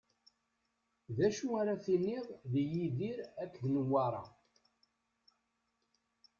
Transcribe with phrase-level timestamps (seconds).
[1.15, 4.23] D acu ara tiniḍ di Yidir akked Newwara?